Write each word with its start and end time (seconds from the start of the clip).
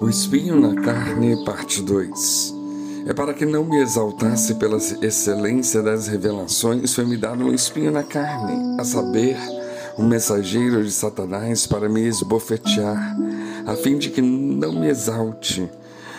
O 0.00 0.08
espinho 0.08 0.60
na 0.60 0.80
carne, 0.80 1.44
parte 1.44 1.82
2. 1.82 2.54
É 3.04 3.12
para 3.12 3.34
que 3.34 3.44
não 3.44 3.64
me 3.64 3.80
exaltasse 3.82 4.54
pela 4.54 4.76
excelência 4.76 5.82
das 5.82 6.06
revelações, 6.06 6.94
foi-me 6.94 7.16
dado 7.16 7.42
um 7.42 7.52
espinho 7.52 7.90
na 7.90 8.04
carne, 8.04 8.80
a 8.80 8.84
saber, 8.84 9.36
um 9.98 10.06
mensageiro 10.06 10.84
de 10.84 10.92
Satanás 10.92 11.66
para 11.66 11.88
me 11.88 12.06
esbofetear, 12.06 13.16
a 13.66 13.74
fim 13.74 13.98
de 13.98 14.10
que 14.10 14.22
não 14.22 14.72
me 14.72 14.86
exalte, 14.86 15.68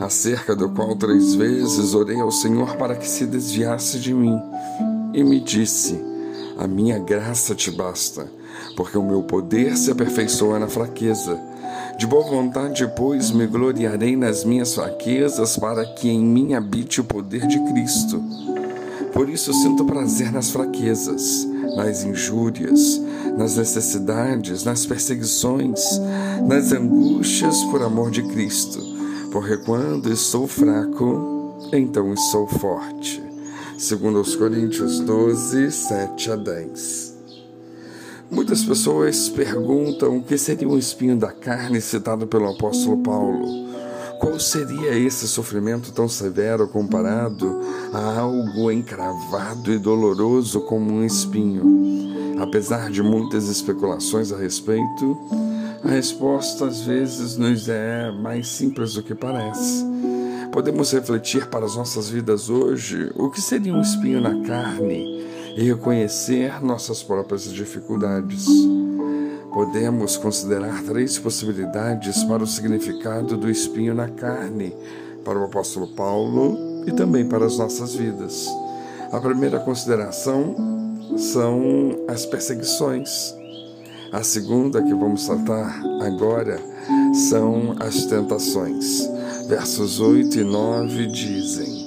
acerca 0.00 0.56
do 0.56 0.68
qual 0.70 0.96
três 0.96 1.36
vezes 1.36 1.94
orei 1.94 2.20
ao 2.20 2.32
Senhor 2.32 2.74
para 2.74 2.96
que 2.96 3.08
se 3.08 3.24
desviasse 3.24 4.00
de 4.00 4.12
mim, 4.12 4.36
e 5.14 5.22
me 5.22 5.38
disse: 5.38 5.96
A 6.58 6.66
minha 6.66 6.98
graça 6.98 7.54
te 7.54 7.70
basta, 7.70 8.28
porque 8.76 8.98
o 8.98 9.06
meu 9.06 9.22
poder 9.22 9.76
se 9.76 9.92
aperfeiçoa 9.92 10.58
na 10.58 10.66
fraqueza. 10.66 11.49
De 12.00 12.06
boa 12.06 12.24
vontade, 12.24 12.90
pois, 12.96 13.30
me 13.30 13.46
gloriarei 13.46 14.16
nas 14.16 14.42
minhas 14.42 14.74
fraquezas, 14.74 15.58
para 15.58 15.84
que 15.84 16.08
em 16.08 16.24
mim 16.24 16.54
habite 16.54 16.98
o 16.98 17.04
poder 17.04 17.46
de 17.46 17.62
Cristo. 17.64 18.24
Por 19.12 19.28
isso 19.28 19.52
sinto 19.52 19.84
prazer 19.84 20.32
nas 20.32 20.48
fraquezas, 20.48 21.46
nas 21.76 22.02
injúrias, 22.02 22.98
nas 23.36 23.58
necessidades, 23.58 24.64
nas 24.64 24.86
perseguições, 24.86 26.00
nas 26.48 26.72
angústias 26.72 27.62
por 27.64 27.82
amor 27.82 28.10
de 28.10 28.22
Cristo. 28.22 28.80
Porque 29.30 29.58
quando 29.58 30.10
estou 30.10 30.46
fraco, 30.46 31.68
então 31.70 32.14
estou 32.14 32.46
forte. 32.46 33.22
Segundo 33.76 34.22
os 34.22 34.34
Coríntios 34.34 35.00
12, 35.00 35.70
7 35.70 36.30
a 36.30 36.36
10. 36.36 37.09
Muitas 38.30 38.64
pessoas 38.64 39.28
perguntam 39.28 40.18
o 40.18 40.22
que 40.22 40.38
seria 40.38 40.68
um 40.68 40.78
espinho 40.78 41.16
da 41.16 41.32
carne 41.32 41.80
citado 41.80 42.28
pelo 42.28 42.48
apóstolo 42.48 42.98
Paulo. 42.98 43.68
Qual 44.20 44.38
seria 44.38 44.96
esse 44.96 45.26
sofrimento 45.26 45.92
tão 45.92 46.08
severo 46.08 46.68
comparado 46.68 47.60
a 47.92 48.20
algo 48.20 48.70
encravado 48.70 49.72
e 49.72 49.78
doloroso 49.78 50.60
como 50.60 50.92
um 50.92 51.04
espinho? 51.04 51.64
Apesar 52.40 52.88
de 52.90 53.02
muitas 53.02 53.48
especulações 53.48 54.30
a 54.30 54.36
respeito, 54.36 55.18
a 55.82 55.88
resposta 55.88 56.66
às 56.66 56.82
vezes 56.82 57.36
nos 57.36 57.68
é 57.68 58.12
mais 58.12 58.46
simples 58.46 58.94
do 58.94 59.02
que 59.02 59.14
parece. 59.14 59.84
Podemos 60.52 60.92
refletir 60.92 61.48
para 61.48 61.64
as 61.64 61.74
nossas 61.74 62.08
vidas 62.08 62.48
hoje 62.48 63.10
o 63.16 63.28
que 63.28 63.40
seria 63.40 63.74
um 63.74 63.80
espinho 63.80 64.20
na 64.20 64.46
carne 64.46 65.20
e 65.56 65.62
reconhecer 65.64 66.62
nossas 66.62 67.02
próprias 67.02 67.44
dificuldades. 67.44 68.46
Podemos 69.52 70.16
considerar 70.16 70.82
três 70.84 71.18
possibilidades 71.18 72.22
para 72.24 72.42
o 72.42 72.46
significado 72.46 73.36
do 73.36 73.50
espinho 73.50 73.94
na 73.94 74.08
carne, 74.08 74.74
para 75.24 75.38
o 75.38 75.44
apóstolo 75.44 75.88
Paulo 75.88 76.56
e 76.86 76.92
também 76.92 77.26
para 77.26 77.46
as 77.46 77.58
nossas 77.58 77.94
vidas. 77.94 78.46
A 79.12 79.20
primeira 79.20 79.58
consideração 79.58 80.54
são 81.16 82.04
as 82.06 82.24
perseguições. 82.24 83.34
A 84.12 84.22
segunda 84.22 84.82
que 84.82 84.94
vamos 84.94 85.26
tratar 85.26 85.82
agora 86.00 86.60
são 87.28 87.74
as 87.78 88.04
tentações. 88.06 89.08
Versos 89.48 90.00
8 90.00 90.38
e 90.38 90.44
9 90.44 91.06
dizem: 91.08 91.79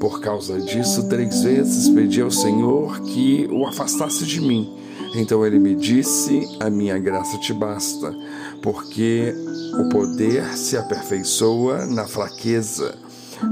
por 0.00 0.20
causa 0.20 0.60
disso, 0.60 1.08
três 1.08 1.42
vezes 1.42 1.88
pedi 1.88 2.20
ao 2.20 2.30
Senhor 2.30 3.00
que 3.00 3.48
o 3.50 3.66
afastasse 3.66 4.24
de 4.24 4.40
mim. 4.40 4.76
Então 5.16 5.44
ele 5.44 5.58
me 5.58 5.74
disse: 5.74 6.46
A 6.60 6.70
minha 6.70 6.98
graça 6.98 7.38
te 7.38 7.52
basta, 7.52 8.14
porque 8.62 9.34
o 9.80 9.88
poder 9.88 10.56
se 10.56 10.76
aperfeiçoa 10.76 11.86
na 11.86 12.06
fraqueza. 12.06 12.96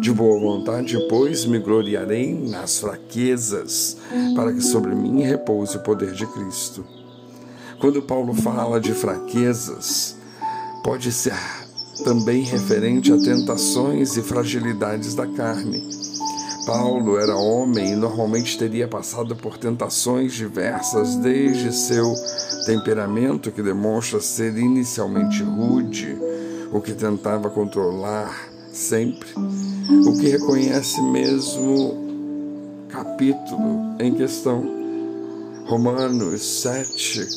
De 0.00 0.12
boa 0.12 0.38
vontade, 0.40 0.98
pois, 1.08 1.44
me 1.44 1.60
gloriarei 1.60 2.34
nas 2.34 2.78
fraquezas, 2.78 3.96
para 4.34 4.52
que 4.52 4.60
sobre 4.60 4.94
mim 4.96 5.22
repouse 5.22 5.76
o 5.76 5.82
poder 5.82 6.12
de 6.12 6.26
Cristo. 6.26 6.84
Quando 7.78 8.02
Paulo 8.02 8.34
fala 8.34 8.80
de 8.80 8.92
fraquezas, 8.92 10.16
pode 10.82 11.12
ser 11.12 11.34
também 12.04 12.42
referente 12.42 13.12
a 13.12 13.16
tentações 13.16 14.16
e 14.16 14.22
fragilidades 14.22 15.14
da 15.14 15.26
carne. 15.26 15.86
Paulo 16.66 17.16
era 17.16 17.36
homem 17.36 17.92
e 17.92 17.96
normalmente 17.96 18.58
teria 18.58 18.88
passado 18.88 19.36
por 19.36 19.56
tentações 19.56 20.32
diversas, 20.32 21.14
desde 21.14 21.72
seu 21.72 22.12
temperamento, 22.66 23.52
que 23.52 23.62
demonstra 23.62 24.20
ser 24.20 24.58
inicialmente 24.58 25.44
rude, 25.44 26.18
o 26.72 26.80
que 26.80 26.92
tentava 26.92 27.48
controlar 27.48 28.48
sempre, 28.72 29.28
o 30.04 30.18
que 30.18 30.28
reconhece 30.28 31.00
mesmo 31.00 32.04
capítulo 32.88 33.94
em 34.00 34.12
questão. 34.12 34.74
Romanos 35.66 36.62
7, 36.62 37.28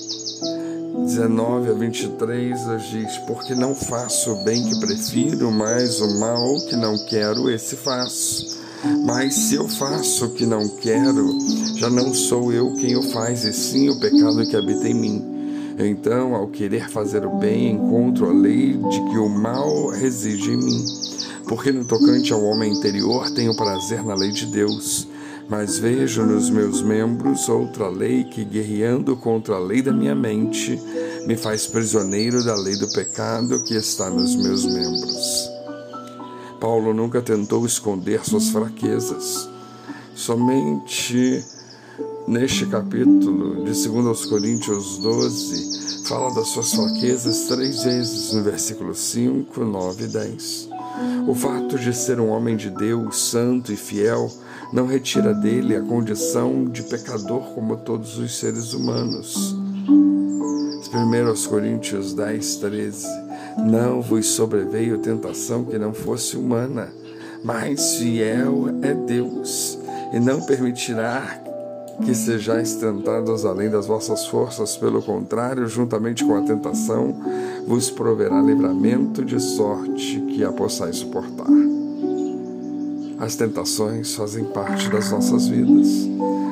19 1.06 1.69
a 1.69 1.73
23 1.73 2.66
nos 2.66 2.84
diz: 2.90 3.17
Porque 3.28 3.53
não 3.53 3.75
faço 3.75 4.31
o 4.31 4.44
bem 4.44 4.63
que 4.63 4.79
prefiro, 4.79 5.51
mas 5.51 6.01
o 6.01 6.19
mal 6.19 6.59
que 6.67 6.75
não 6.75 6.97
quero, 7.06 7.50
esse 7.50 7.75
faço. 7.75 8.59
Mas 9.06 9.34
se 9.34 9.56
eu 9.56 9.67
faço 9.67 10.25
o 10.25 10.29
que 10.31 10.45
não 10.45 10.67
quero, 10.67 11.38
já 11.75 11.90
não 11.90 12.13
sou 12.13 12.51
eu 12.53 12.73
quem 12.75 12.95
o 12.95 13.03
faz, 13.03 13.44
e 13.44 13.53
sim 13.53 13.90
o 13.90 14.00
pecado 14.00 14.45
que 14.47 14.56
habita 14.56 14.88
em 14.88 14.94
mim. 14.94 15.40
Então, 15.78 16.35
ao 16.35 16.47
querer 16.47 16.90
fazer 16.90 17.25
o 17.25 17.38
bem, 17.38 17.72
encontro 17.72 18.29
a 18.29 18.34
lei 18.34 18.73
de 18.73 19.01
que 19.09 19.17
o 19.17 19.29
mal 19.29 19.88
reside 19.88 20.51
em 20.51 20.57
mim. 20.57 20.85
Porque 21.47 21.72
no 21.72 21.85
tocante 21.85 22.34
ao 22.34 22.44
homem 22.44 22.73
interior 22.73 23.29
tenho 23.31 23.56
prazer 23.56 24.03
na 24.03 24.13
lei 24.13 24.31
de 24.31 24.45
Deus, 24.45 25.07
mas 25.50 25.79
vejo 25.79 26.23
nos 26.23 26.50
meus 26.50 26.81
membros 26.81 27.50
outra 27.50 27.88
lei 27.88 28.23
que, 28.25 28.44
guerreando 28.44 29.16
contra 29.16 29.56
a 29.56 29.59
lei 29.59 29.81
da 29.81 29.91
minha 29.91 30.13
mente, 30.13 30.79
me 31.25 31.35
faz 31.35 31.66
prisioneiro 31.66 32.44
da 32.44 32.56
lei 32.56 32.75
do 32.75 32.88
pecado 32.90 33.63
que 33.63 33.73
está 33.73 34.09
nos 34.09 34.35
meus 34.35 34.66
membros. 34.66 35.59
Paulo 36.59 36.94
nunca 36.94 37.22
tentou 37.22 37.66
esconder 37.66 38.25
suas 38.25 38.50
fraquezas. 38.50 39.50
Somente 40.14 41.44
neste 42.28 42.66
capítulo 42.66 43.64
de 43.64 43.88
2 43.88 44.25
Coríntios 44.25 44.97
12, 44.97 46.03
fala 46.06 46.34
das 46.34 46.50
suas 46.50 46.74
fraquezas 46.74 47.46
três 47.47 47.84
vezes 47.84 48.34
no 48.34 48.44
versículo 48.44 48.94
5, 48.94 49.64
9 49.64 50.03
e 50.03 50.08
10. 50.08 50.70
O 51.28 51.34
fato 51.34 51.80
de 51.80 51.94
ser 51.94 52.20
um 52.20 52.30
homem 52.30 52.58
de 52.58 52.70
Deus, 52.70 53.30
santo 53.30 53.72
e 53.72 53.78
fiel, 53.78 54.30
não 54.74 54.86
retira 54.86 55.34
dele 55.34 55.76
a 55.76 55.81
condição 55.81 56.66
de 56.66 56.84
pecador 56.84 57.41
como 57.53 57.78
todos 57.78 58.18
os 58.18 58.38
seres 58.38 58.74
humanos. 58.74 59.56
1 59.88 61.50
Coríntios 61.50 62.14
10, 62.14 62.56
13 62.58 63.28
não 63.66 64.02
vos 64.02 64.28
sobreveio 64.28 64.97
tentação 64.97 65.64
que 65.64 65.78
não 65.78 65.94
fosse 65.94 66.38
humana, 66.38 66.90
mas 67.44 67.96
fiel 67.96 68.70
é 68.81 68.94
Deus, 68.94 69.78
e 70.14 70.20
não 70.20 70.42
permitirá 70.42 71.42
que 72.03 72.16
sejais 72.16 72.75
tentados 72.75 73.46
além 73.46 73.70
das 73.70 73.86
vossas 73.86 74.25
forças, 74.28 74.78
pelo 74.78 75.02
contrário, 75.02 75.68
juntamente 75.68 76.24
com 76.24 76.36
a 76.36 76.42
tentação, 76.42 77.16
vos 77.68 77.90
proverá 77.90 78.42
livramento 78.42 79.24
de 79.24 79.40
sorte 79.40 80.20
que 80.22 80.44
a 80.44 80.52
possais 80.52 80.97
suportar. 80.97 81.50
As 83.20 83.36
tentações 83.36 84.16
fazem 84.16 84.46
parte 84.46 84.90
das 84.90 85.12
nossas 85.12 85.47
vidas. 85.47 86.08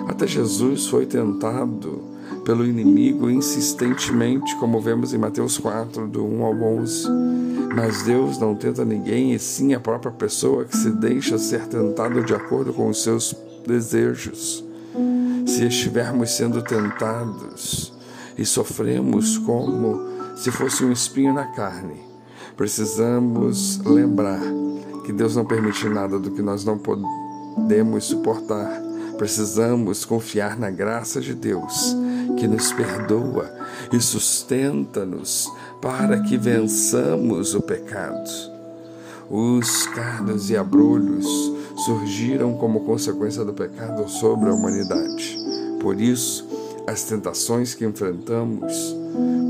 Até 0.10 0.28
Jesus 0.28 0.88
foi 0.88 1.06
tentado 1.06 2.17
pelo 2.48 2.66
inimigo 2.66 3.30
insistentemente, 3.30 4.56
como 4.56 4.80
vemos 4.80 5.14
em 5.14 5.18
Mateus 5.18 5.58
4, 5.58 6.08
do 6.08 6.26
1 6.26 6.44
ao 6.46 6.54
11. 6.54 7.08
Mas 7.76 8.04
Deus 8.04 8.38
não 8.40 8.56
tenta 8.56 8.86
ninguém, 8.86 9.34
e 9.34 9.40
sim 9.40 9.74
a 9.74 9.80
própria 9.82 10.14
pessoa 10.14 10.64
que 10.64 10.78
se 10.78 10.90
deixa 10.92 11.38
ser 11.38 11.68
tentado 11.68 12.24
de 12.24 12.34
acordo 12.34 12.72
com 12.72 12.88
os 12.88 13.04
seus 13.04 13.36
desejos. 13.66 14.64
Se 15.46 15.68
estivermos 15.68 16.32
sendo 16.32 16.62
tentados 16.62 17.94
e 18.38 18.46
sofremos 18.46 19.38
como 19.40 20.00
se 20.38 20.50
fosse 20.50 20.86
um 20.86 20.92
espinho 20.92 21.34
na 21.34 21.48
carne, 21.48 22.00
precisamos 22.56 23.80
lembrar 23.84 24.42
que 25.06 25.12
Deus 25.12 25.36
não 25.36 25.44
permite 25.44 25.90
nada 25.90 26.18
do 26.18 26.32
que 26.32 26.42
nós 26.42 26.64
não 26.64 26.78
podemos 26.78 28.06
suportar. 28.06 28.82
Precisamos 29.18 30.06
confiar 30.06 30.58
na 30.58 30.70
graça 30.70 31.20
de 31.20 31.34
Deus 31.34 31.96
que 32.38 32.48
nos 32.48 32.72
perdoa 32.72 33.52
e 33.92 34.00
sustenta-nos 34.00 35.52
para 35.82 36.22
que 36.22 36.38
vençamos 36.38 37.54
o 37.54 37.62
pecado. 37.62 38.30
Os 39.30 39.88
cardos 39.88 40.50
e 40.50 40.56
abrolhos 40.56 41.26
surgiram 41.86 42.54
como 42.54 42.86
consequência 42.86 43.44
do 43.44 43.54
pecado 43.54 44.08
sobre 44.08 44.50
a 44.50 44.54
humanidade. 44.54 45.38
Por 45.82 46.00
isso, 46.00 46.48
as 46.88 47.04
tentações 47.04 47.74
que 47.74 47.86
enfrentamos 47.86 48.96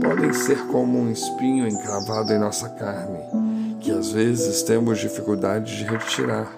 podem 0.02 0.34
ser 0.34 0.58
como 0.68 1.00
um 1.00 1.12
espinho 1.12 1.68
encravado 1.68 2.34
em 2.34 2.40
nossa 2.40 2.70
carne, 2.70 3.20
que 3.82 3.92
às 3.92 4.12
vezes 4.12 4.64
temos 4.64 5.00
dificuldade 5.00 5.78
de 5.78 5.84
retirar. 5.84 6.52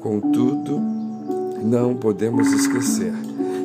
Contudo, 0.00 0.78
não 1.62 1.96
podemos 1.96 2.52
esquecer 2.52 3.12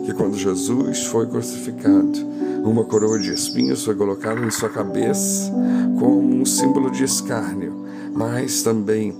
que 0.06 0.14
quando 0.14 0.38
Jesus 0.38 1.06
foi 1.06 1.28
crucificado, 1.28 2.20
uma 2.64 2.86
coroa 2.86 3.20
de 3.20 3.34
espinhos 3.34 3.84
foi 3.84 3.96
colocada 3.96 4.40
em 4.42 4.52
sua 4.52 4.70
cabeça 4.70 5.52
como 6.00 6.42
um 6.42 6.46
símbolo 6.46 6.92
de 6.92 7.04
escárnio, 7.04 7.74
mas 8.14 8.64
também 8.64 9.18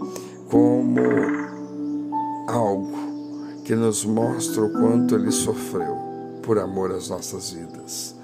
como 0.50 1.02
algo 2.48 2.92
que 3.64 3.76
nos 3.76 4.04
mostra 4.04 4.64
o 4.64 4.70
quanto 4.70 5.16
ele 5.16 5.32
sofreu 5.32 5.98
por 6.44 6.60
amor 6.60 6.92
às 6.92 7.10
nossas 7.10 7.52
vidas. 7.52 8.16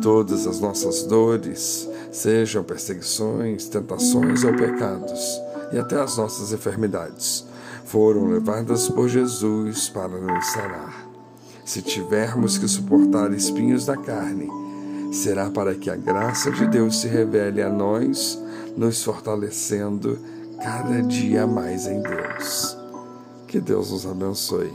Todas 0.00 0.46
as 0.46 0.60
nossas 0.60 1.02
dores, 1.02 1.88
sejam 2.12 2.62
perseguições, 2.62 3.68
tentações 3.68 4.44
ou 4.44 4.54
pecados, 4.54 5.40
e 5.72 5.78
até 5.78 6.00
as 6.00 6.16
nossas 6.16 6.52
enfermidades, 6.52 7.44
foram 7.84 8.28
levadas 8.28 8.88
por 8.88 9.08
Jesus 9.08 9.88
para 9.88 10.08
nos 10.08 10.46
sarar. 10.46 11.03
Se 11.64 11.80
tivermos 11.80 12.58
que 12.58 12.68
suportar 12.68 13.32
espinhos 13.32 13.86
da 13.86 13.96
carne, 13.96 14.48
será 15.10 15.48
para 15.50 15.74
que 15.74 15.88
a 15.88 15.96
graça 15.96 16.50
de 16.50 16.66
Deus 16.66 17.00
se 17.00 17.08
revele 17.08 17.62
a 17.62 17.70
nós, 17.70 18.38
nos 18.76 19.02
fortalecendo 19.02 20.18
cada 20.62 21.02
dia 21.02 21.46
mais 21.46 21.86
em 21.86 22.02
Deus. 22.02 22.76
Que 23.48 23.60
Deus 23.60 23.90
nos 23.90 24.04
abençoe. 24.06 24.72